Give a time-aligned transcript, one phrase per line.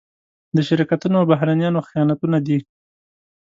[0.55, 2.59] د شرکتونو او بهرنيانو خیانتونه دي.